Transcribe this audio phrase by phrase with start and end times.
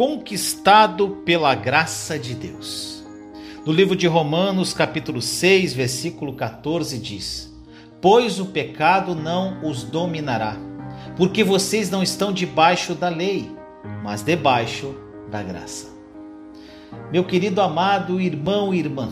[0.00, 3.04] conquistado pela graça de Deus.
[3.66, 7.54] No livro de Romanos, capítulo 6, versículo 14 diz:
[8.00, 10.56] Pois o pecado não os dominará,
[11.18, 13.54] porque vocês não estão debaixo da lei,
[14.02, 14.94] mas debaixo
[15.30, 15.88] da graça.
[17.12, 19.10] Meu querido amado irmão e irmã,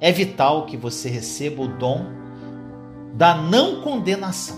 [0.00, 2.06] é vital que você receba o dom
[3.12, 4.56] da não condenação,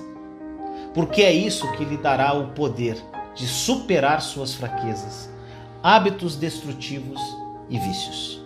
[0.92, 3.02] porque é isso que lhe dará o poder
[3.34, 5.37] de superar suas fraquezas
[5.82, 7.20] hábitos destrutivos
[7.68, 8.42] e vícios.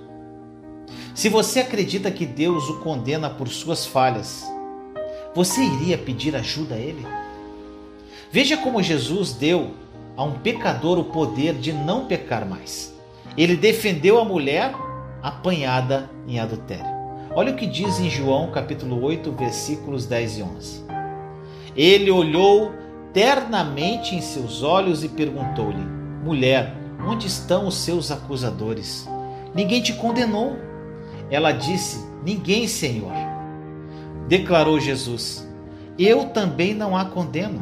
[1.15, 4.45] Se você acredita que Deus o condena por suas falhas,
[5.35, 7.07] você iria pedir ajuda a Ele?
[8.31, 9.73] Veja como Jesus deu
[10.17, 12.95] a um pecador o poder de não pecar mais.
[13.37, 14.75] Ele defendeu a mulher
[15.23, 16.93] apanhada em adultério.
[17.35, 20.85] Olha o que diz em João capítulo 8, versículos 10 e 11.
[21.75, 22.73] Ele olhou
[23.13, 25.83] ternamente em seus olhos e perguntou-lhe:
[26.23, 26.75] Mulher,
[27.07, 29.09] Onde estão os seus acusadores?
[29.55, 30.57] Ninguém te condenou.
[31.31, 33.13] Ela disse: Ninguém, Senhor.
[34.29, 35.47] Declarou Jesus:
[35.99, 37.61] Eu também não a condeno.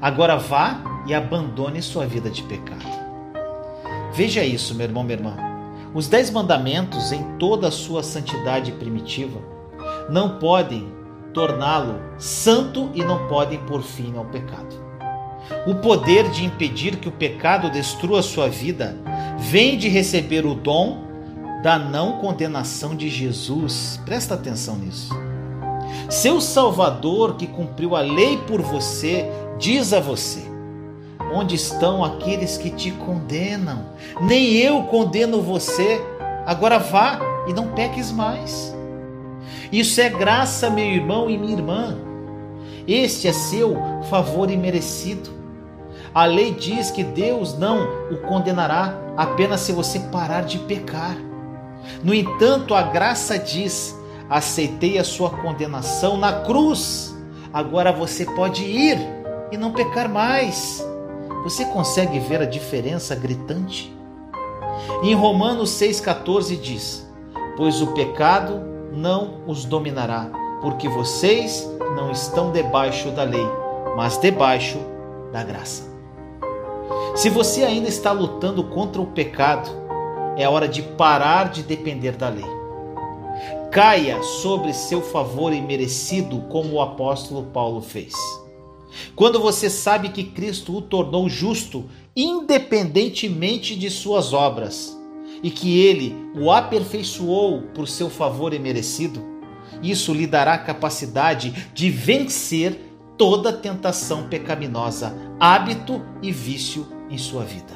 [0.00, 2.84] Agora vá e abandone sua vida de pecado.
[4.12, 5.36] Veja isso, meu irmão, minha irmã.
[5.94, 9.38] Os dez mandamentos, em toda a sua santidade primitiva,
[10.10, 10.90] não podem
[11.32, 14.81] torná-lo santo e não podem pôr fim ao pecado.
[15.66, 18.96] O poder de impedir que o pecado destrua sua vida
[19.38, 21.04] vem de receber o dom
[21.62, 24.00] da não condenação de Jesus.
[24.04, 25.14] Presta atenção nisso.
[26.10, 29.24] Seu Salvador, que cumpriu a lei por você,
[29.58, 30.42] diz a você:
[31.32, 33.86] Onde estão aqueles que te condenam?
[34.20, 36.00] Nem eu condeno você.
[36.44, 38.74] Agora vá e não peques mais.
[39.70, 41.96] Isso é graça, meu irmão e minha irmã.
[42.86, 43.76] Este é seu
[44.10, 45.41] favor imerecido.
[46.14, 51.16] A lei diz que Deus não o condenará apenas se você parar de pecar.
[52.04, 57.16] No entanto, a graça diz: aceitei a sua condenação na cruz.
[57.52, 58.98] Agora você pode ir
[59.50, 60.84] e não pecar mais.
[61.44, 63.94] Você consegue ver a diferença gritante?
[65.02, 67.10] Em Romanos 6,14 diz:
[67.56, 68.60] Pois o pecado
[68.92, 70.30] não os dominará,
[70.60, 73.46] porque vocês não estão debaixo da lei,
[73.96, 74.78] mas debaixo
[75.32, 75.91] da graça.
[77.14, 79.70] Se você ainda está lutando contra o pecado,
[80.36, 82.44] é hora de parar de depender da lei.
[83.70, 88.14] Caia sobre seu favor imerecido, como o apóstolo Paulo fez.
[89.14, 94.98] Quando você sabe que Cristo o tornou justo, independentemente de suas obras,
[95.42, 99.22] e que ele o aperfeiçoou por seu favor imerecido,
[99.82, 102.78] isso lhe dará capacidade de vencer
[103.16, 107.72] toda tentação pecaminosa, hábito e vício em sua vida.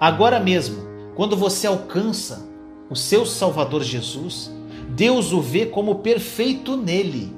[0.00, 0.82] Agora mesmo,
[1.14, 2.48] quando você alcança
[2.88, 4.50] o seu Salvador Jesus,
[4.88, 7.36] Deus o vê como perfeito nele.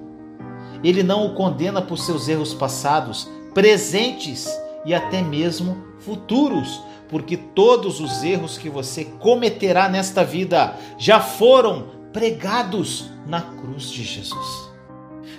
[0.82, 4.48] Ele não o condena por seus erros passados, presentes
[4.84, 11.88] e até mesmo futuros, porque todos os erros que você cometerá nesta vida já foram
[12.12, 14.71] pregados na cruz de Jesus.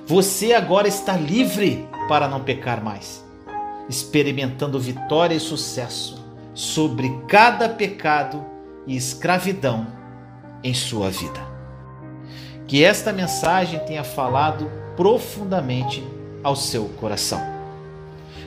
[0.05, 3.23] Você agora está livre para não pecar mais,
[3.89, 6.21] experimentando vitória e sucesso
[6.53, 8.43] sobre cada pecado
[8.85, 9.87] e escravidão
[10.63, 11.39] em sua vida.
[12.67, 16.03] Que esta mensagem tenha falado profundamente
[16.43, 17.41] ao seu coração.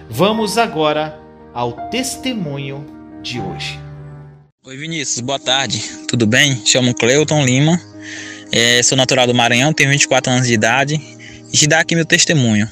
[0.08, 1.18] Vamos agora
[1.54, 2.84] ao testemunho
[3.22, 3.80] de hoje.
[4.62, 6.60] Oi Vinícius, boa tarde, tudo bem?
[6.66, 7.80] Chamo Cleuton Lima,
[8.52, 11.15] é, sou natural do Maranhão, tenho 24 anos de idade
[11.52, 12.68] e te dar aqui meu testemunho.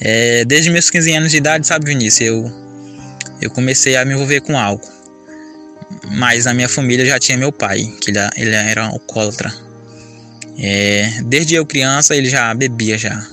[0.00, 2.52] É, desde meus 15 anos de idade, sabe, Vinícius, eu,
[3.40, 4.90] eu comecei a me envolver com álcool.
[6.12, 9.52] Mas na minha família já tinha meu pai, que ele, ele era alcoólatra.
[10.58, 13.26] É, desde eu criança, ele já bebia já.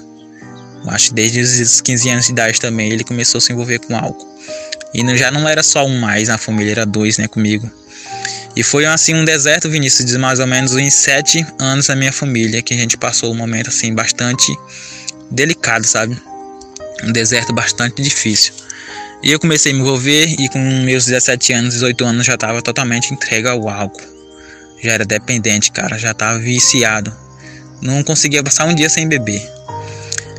[0.83, 3.79] Eu acho que desde os 15 anos de idade também ele começou a se envolver
[3.79, 4.27] com álcool.
[4.93, 7.69] E não, já não era só um mais na família, era dois, né, comigo.
[8.55, 12.11] E foi assim um deserto, Vinícius, de mais ou menos uns sete anos na minha
[12.11, 14.51] família, que a gente passou um momento assim bastante
[15.31, 16.17] delicado, sabe?
[17.03, 18.53] Um deserto bastante difícil.
[19.21, 22.61] E eu comecei a me envolver e com meus 17 anos, 18 anos já estava
[22.61, 24.01] totalmente entregue ao álcool.
[24.81, 27.13] Já era dependente, cara, já estava viciado.
[27.81, 29.41] Não conseguia passar um dia sem beber.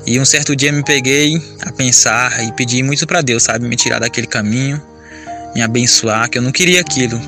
[0.07, 3.77] E um certo dia me peguei a pensar e pedi muito para Deus, sabe, me
[3.77, 4.83] tirar daquele caminho,
[5.55, 7.21] me abençoar, que eu não queria aquilo.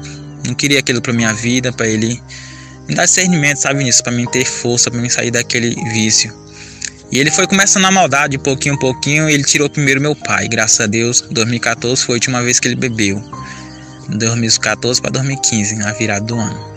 [0.53, 2.23] Não queria aquilo para minha vida, para ele
[2.87, 6.31] me dar discernimento, sabe nisso, para mim ter força, para mim sair daquele vício.
[7.11, 10.87] E ele foi começando a maldade, pouquinho pouquinho, ele tirou primeiro meu pai, graças a
[10.87, 11.23] Deus.
[11.31, 13.25] 2014 foi a última vez que ele bebeu.
[14.11, 16.73] 2014 para 2015, na virada do ano.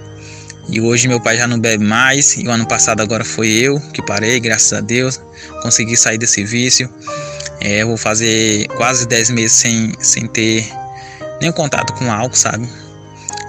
[0.69, 3.77] E hoje meu pai já não bebe mais, e o ano passado agora foi eu
[3.91, 5.19] que parei, graças a Deus,
[5.61, 6.89] consegui sair desse vício.
[7.59, 10.65] É, vou fazer quase 10 meses sem, sem ter
[11.41, 12.84] nenhum contato com álcool, sabe?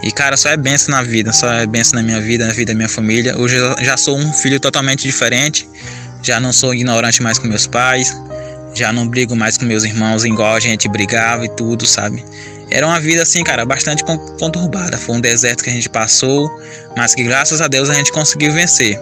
[0.06, 2.72] E cara, só é benção na vida, só é benção na minha vida, na vida
[2.72, 3.36] da minha família.
[3.36, 5.68] Hoje eu já sou um filho totalmente diferente,
[6.22, 8.16] já não sou ignorante mais com meus pais,
[8.72, 12.24] já não brigo mais com meus irmãos igual a gente brigava e tudo, sabe?
[12.70, 14.04] Era uma vida assim, cara, bastante
[14.38, 14.96] conturbada.
[14.96, 16.48] Foi um deserto que a gente passou,
[16.96, 18.96] mas que graças a Deus a gente conseguiu vencer.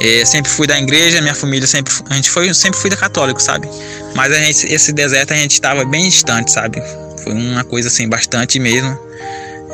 [0.00, 3.40] É, sempre fui da igreja, minha família sempre, a gente foi, sempre fui da católico,
[3.40, 3.68] sabe?
[4.16, 6.82] Mas a gente, esse deserto a gente estava bem distante, sabe?
[7.22, 8.98] Foi uma coisa assim bastante mesmo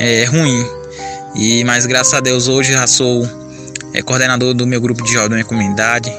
[0.01, 0.67] é, ruim.
[1.37, 3.29] E mas graças a Deus hoje já sou
[3.95, 6.13] é, coordenador do meu grupo de jovens da minha comunidade.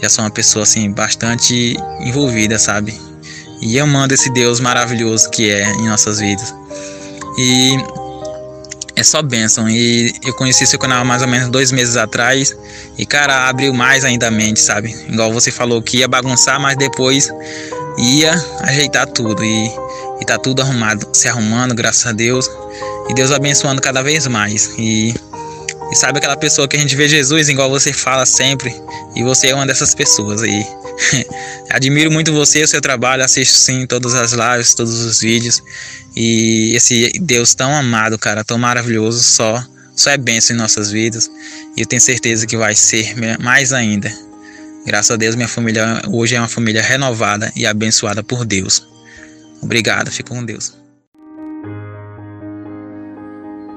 [0.00, 3.06] Já sou uma pessoa assim bastante envolvida, sabe?
[3.60, 6.54] e amando esse Deus maravilhoso que é em nossas vidas.
[7.38, 7.76] E
[8.94, 9.68] é só bênção.
[9.68, 12.56] E eu conheci seu canal mais ou menos dois meses atrás.
[12.96, 14.94] E, cara, abriu mais ainda a mente, sabe?
[15.08, 17.30] Igual você falou que ia bagunçar, mas depois
[17.98, 19.44] ia ajeitar tudo.
[19.44, 19.70] E,
[20.20, 22.48] e tá tudo arrumado, se arrumando, graças a Deus.
[23.08, 24.72] E Deus abençoando cada vez mais.
[24.78, 25.14] E,
[25.90, 28.74] e sabe aquela pessoa que a gente vê Jesus, igual você fala sempre.
[29.14, 30.66] E você é uma dessas pessoas aí.
[31.70, 35.62] Admiro muito você, o seu trabalho, assisto sim todas as lives, todos os vídeos.
[36.14, 39.62] E esse Deus tão amado, cara, tão maravilhoso, só,
[39.94, 41.30] só é benção em nossas vidas.
[41.76, 44.12] E eu tenho certeza que vai ser mais ainda.
[44.86, 48.86] Graças a Deus, minha família hoje é uma família renovada e abençoada por Deus.
[49.62, 50.76] Obrigado, fico com Deus.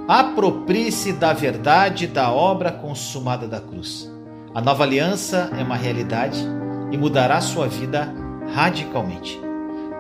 [0.08, 4.12] Aproprie-se da verdade da obra consumada da cruz.
[4.56, 6.44] A nova aliança é uma realidade
[6.92, 8.12] e mudará sua vida
[8.56, 9.40] radicalmente.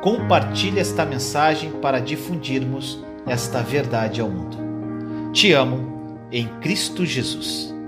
[0.01, 4.57] Compartilhe esta mensagem para difundirmos esta verdade ao mundo.
[5.31, 7.78] Te amo em Cristo Jesus.